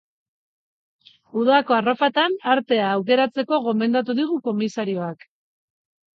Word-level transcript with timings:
Udako 1.41 1.75
arropatan 1.77 2.39
artea 2.55 2.89
aukeratzeko 2.95 3.61
gomendatu 3.69 4.19
digu 4.23 4.41
komisarioak. 4.51 5.25